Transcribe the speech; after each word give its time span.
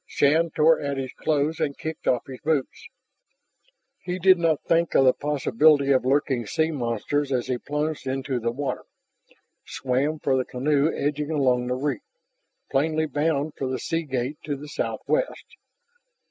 Shann 0.07 0.49
tore 0.49 0.79
at 0.81 0.97
his 0.97 1.13
clothes 1.13 1.59
and 1.59 1.77
kicked 1.77 2.07
off 2.07 2.25
his 2.25 2.39
boots. 2.41 2.87
He 3.99 4.17
did 4.17 4.39
not 4.39 4.63
think 4.63 4.95
of 4.95 5.05
the 5.05 5.13
possibility 5.13 5.91
of 5.91 6.05
lurking 6.05 6.47
sea 6.47 6.71
monsters 6.71 7.31
as 7.31 7.45
he 7.45 7.59
plunged 7.59 8.07
into 8.07 8.39
the 8.39 8.49
water, 8.51 8.85
swam 9.67 10.17
for 10.17 10.35
the 10.35 10.43
canoe 10.43 10.91
edging 10.91 11.29
along 11.29 11.67
the 11.67 11.75
reef, 11.75 12.01
plainly 12.71 13.05
bound 13.05 13.53
for 13.55 13.67
the 13.67 13.77
sea 13.77 14.01
gate 14.01 14.39
to 14.43 14.55
the 14.55 14.67
southwest. 14.69 15.45